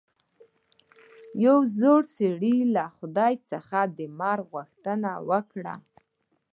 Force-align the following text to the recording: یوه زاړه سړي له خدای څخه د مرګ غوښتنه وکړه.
یوه 1.45 1.63
زاړه 1.79 2.07
سړي 2.17 2.55
له 2.75 2.83
خدای 2.95 3.33
څخه 3.49 3.77
د 3.97 3.99
مرګ 4.19 4.43
غوښتنه 4.53 5.11
وکړه. 5.29 5.75